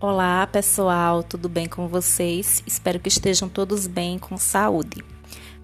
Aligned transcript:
Olá, 0.00 0.46
pessoal, 0.46 1.24
tudo 1.24 1.48
bem 1.48 1.66
com 1.66 1.88
vocês? 1.88 2.62
Espero 2.64 3.00
que 3.00 3.08
estejam 3.08 3.48
todos 3.48 3.88
bem 3.88 4.16
com 4.16 4.36
saúde. 4.36 5.04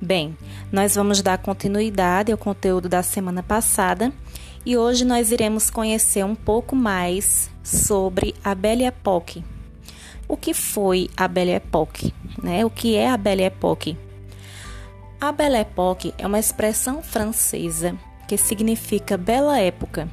Bem, 0.00 0.38
nós 0.70 0.94
vamos 0.94 1.20
dar 1.20 1.36
continuidade 1.38 2.30
ao 2.30 2.38
conteúdo 2.38 2.88
da 2.88 3.02
semana 3.02 3.42
passada 3.42 4.12
e 4.64 4.76
hoje 4.76 5.04
nós 5.04 5.32
iremos 5.32 5.68
conhecer 5.68 6.24
um 6.24 6.36
pouco 6.36 6.76
mais 6.76 7.50
sobre 7.64 8.32
a 8.44 8.54
Belle 8.54 8.84
Époque. 8.84 9.44
O 10.28 10.36
que 10.36 10.54
foi 10.54 11.10
a 11.16 11.26
Belle 11.26 11.50
Époque? 11.50 12.14
Né? 12.40 12.64
O 12.64 12.70
que 12.70 12.94
é 12.94 13.10
a 13.10 13.16
Belle 13.16 13.42
Époque? 13.42 13.96
A 15.20 15.32
Belle 15.32 15.56
Époque 15.56 16.14
é 16.16 16.24
uma 16.24 16.38
expressão 16.38 17.02
francesa 17.02 17.98
que 18.28 18.36
significa 18.36 19.16
bela 19.16 19.58
época 19.58 20.08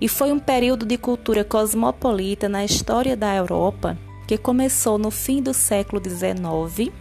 e 0.00 0.08
foi 0.08 0.32
um 0.32 0.38
período 0.38 0.84
de 0.84 0.96
cultura 0.96 1.44
cosmopolita 1.44 2.48
na 2.48 2.64
história 2.64 3.16
da 3.16 3.34
Europa 3.34 3.96
que 4.26 4.38
começou 4.38 4.98
no 4.98 5.10
fim 5.10 5.42
do 5.42 5.52
século 5.52 6.02
XIX 6.02 6.92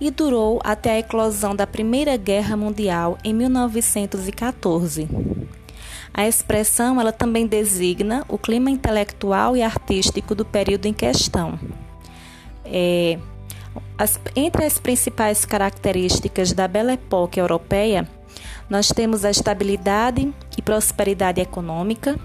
e 0.00 0.10
durou 0.10 0.60
até 0.64 0.92
a 0.92 0.98
eclosão 0.98 1.54
da 1.54 1.66
Primeira 1.66 2.16
Guerra 2.16 2.56
Mundial 2.56 3.18
em 3.22 3.34
1914. 3.34 5.08
A 6.12 6.26
expressão 6.26 7.00
ela 7.00 7.12
também 7.12 7.46
designa 7.46 8.24
o 8.28 8.38
clima 8.38 8.70
intelectual 8.70 9.56
e 9.56 9.62
artístico 9.62 10.34
do 10.34 10.44
período 10.44 10.86
em 10.86 10.92
questão. 10.92 11.58
É, 12.64 13.18
as, 13.98 14.18
entre 14.34 14.64
as 14.64 14.78
principais 14.78 15.44
características 15.44 16.52
da 16.52 16.66
Belle 16.66 16.92
Époque 16.92 17.38
europeia 17.38 18.08
nós 18.70 18.88
temos 18.88 19.24
a 19.24 19.30
estabilidade 19.30 20.32
e 20.56 20.62
prosperidade 20.62 21.40
econômica, 21.40 22.18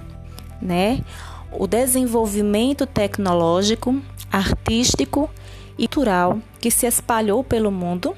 né? 0.61 1.03
O 1.51 1.67
desenvolvimento 1.67 2.85
tecnológico, 2.85 3.99
artístico 4.31 5.29
e 5.77 5.87
cultural 5.87 6.39
que 6.59 6.69
se 6.69 6.85
espalhou 6.85 7.43
pelo 7.43 7.71
mundo 7.71 8.15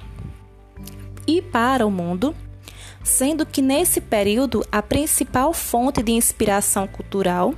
e 1.25 1.41
para 1.41 1.85
o 1.85 1.91
mundo, 1.91 2.35
sendo 3.03 3.45
que 3.45 3.61
nesse 3.61 4.01
período 4.01 4.65
a 4.71 4.81
principal 4.81 5.53
fonte 5.53 6.03
de 6.03 6.11
inspiração 6.11 6.87
cultural 6.87 7.53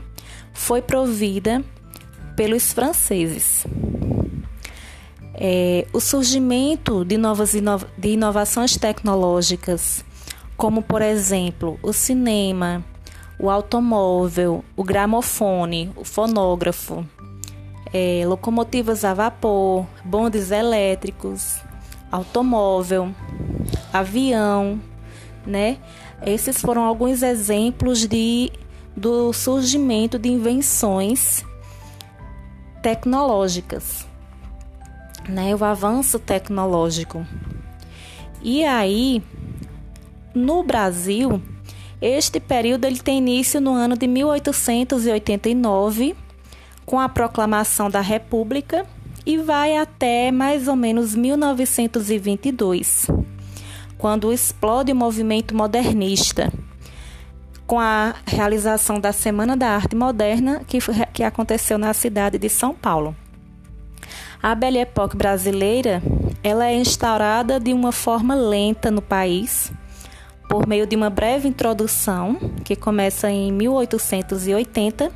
foi 0.54 0.82
provida 0.82 1.64
pelos 2.36 2.72
franceses. 2.72 3.66
É, 5.34 5.88
o 5.94 6.00
surgimento 6.00 7.06
de 7.06 7.18
novas 7.18 7.54
inova 7.54 7.88
de 7.98 8.10
inovações 8.10 8.76
tecnológicas 8.76 10.04
como 10.60 10.82
por 10.82 11.02
exemplo 11.02 11.80
o 11.82 11.94
cinema, 11.94 12.84
o 13.40 13.50
automóvel, 13.50 14.62
o 14.76 14.84
gramofone, 14.84 15.90
o 15.96 16.04
fonógrafo, 16.04 17.08
é, 17.94 18.26
locomotivas 18.28 19.06
a 19.06 19.14
vapor, 19.14 19.86
bondes 20.04 20.52
elétricos, 20.52 21.62
automóvel, 22.12 23.10
avião, 23.94 24.82
né? 25.48 25.78
Esses 26.26 26.60
foram 26.60 26.84
alguns 26.84 27.24
exemplos 27.24 28.06
de, 28.06 28.52
do 28.94 29.32
surgimento 29.32 30.20
de 30.20 30.28
invenções 30.28 31.42
tecnológicas, 32.84 34.06
né? 35.30 35.56
O 35.56 35.64
avanço 35.64 36.20
tecnológico. 36.20 37.26
E 38.42 38.66
aí, 38.66 39.24
no 40.34 40.64
Brasil, 40.64 41.42
este 42.02 42.40
período 42.40 42.86
ele 42.86 43.00
tem 43.00 43.18
início 43.18 43.60
no 43.60 43.74
ano 43.74 43.98
de 43.98 44.08
1889, 44.08 46.16
com 46.86 46.98
a 47.00 47.10
proclamação 47.10 47.90
da 47.90 48.02
República, 48.02 48.86
e 49.26 49.38
vai 49.38 49.76
até 49.78 50.32
mais 50.32 50.68
ou 50.68 50.76
menos 50.76 51.14
1922, 51.14 53.08
quando 53.98 54.34
explode 54.34 54.92
o 54.92 54.96
movimento 54.96 55.56
modernista, 55.56 56.52
com 57.68 57.80
a 57.80 58.16
realização 58.26 59.00
da 59.00 59.12
Semana 59.12 59.56
da 59.56 59.70
Arte 59.70 59.96
Moderna, 59.96 60.64
que, 60.66 60.80
que 61.14 61.22
aconteceu 61.22 61.78
na 61.78 61.94
cidade 61.94 62.40
de 62.40 62.50
São 62.50 62.74
Paulo. 62.74 63.16
A 64.42 64.56
Belle 64.56 64.80
Époque 64.80 65.18
brasileira 65.18 66.02
ela 66.42 66.66
é 66.66 66.74
instaurada 66.74 67.60
de 67.60 67.74
uma 67.74 67.92
forma 67.92 68.34
lenta 68.34 68.90
no 68.90 69.02
país, 69.02 69.70
por 70.50 70.68
meio 70.68 70.88
de 70.88 70.96
uma 70.96 71.12
breve 71.12 71.48
introdução 71.48 72.36
que 72.66 72.76
começa 72.76 73.30
em 73.30 73.52
1880 73.52 75.12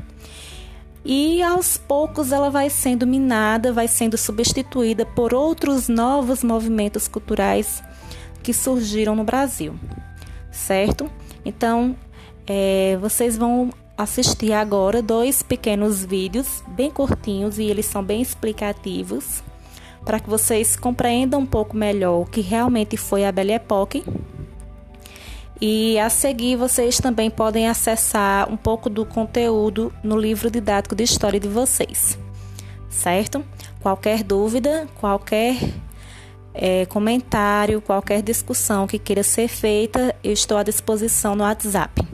e 1.03 1.41
aos 1.41 1.75
poucos 1.75 2.31
ela 2.31 2.49
vai 2.49 2.69
sendo 2.69 3.05
minada, 3.05 3.73
vai 3.73 3.87
sendo 3.87 4.15
substituída 4.15 5.05
por 5.05 5.33
outros 5.33 5.89
novos 5.89 6.43
movimentos 6.43 7.07
culturais 7.07 7.83
que 8.43 8.53
surgiram 8.53 9.15
no 9.15 9.23
Brasil, 9.23 9.73
certo? 10.51 11.09
Então, 11.43 11.95
é, 12.45 12.97
vocês 13.01 13.35
vão 13.35 13.71
assistir 13.97 14.53
agora 14.53 15.01
dois 15.01 15.41
pequenos 15.41 16.05
vídeos 16.05 16.63
bem 16.69 16.91
curtinhos 16.91 17.57
e 17.57 17.63
eles 17.63 17.87
são 17.87 18.03
bem 18.03 18.21
explicativos 18.21 19.43
para 20.05 20.19
que 20.19 20.29
vocês 20.29 20.75
compreendam 20.75 21.39
um 21.39 21.45
pouco 21.45 21.75
melhor 21.75 22.21
o 22.21 22.25
que 22.25 22.41
realmente 22.41 22.97
foi 22.97 23.25
a 23.25 23.31
Belle 23.31 23.53
Époque 23.53 24.03
e 25.65 25.97
a 25.97 26.09
seguir, 26.09 26.57
vocês 26.57 26.97
também 26.97 27.31
podem 27.31 27.69
acessar 27.69 28.51
um 28.51 28.57
pouco 28.57 28.89
do 28.89 29.05
conteúdo 29.05 29.93
no 30.03 30.19
livro 30.19 30.51
didático 30.51 30.93
de 30.93 31.03
história 31.05 31.39
de 31.39 31.47
vocês, 31.47 32.19
certo? 32.89 33.41
Qualquer 33.79 34.23
dúvida, 34.23 34.89
qualquer 34.99 35.55
é, 36.53 36.85
comentário, 36.87 37.79
qualquer 37.79 38.21
discussão 38.21 38.85
que 38.85 38.99
queira 38.99 39.23
ser 39.23 39.47
feita, 39.47 40.13
eu 40.21 40.33
estou 40.33 40.57
à 40.57 40.63
disposição 40.63 41.33
no 41.33 41.45
WhatsApp. 41.45 42.12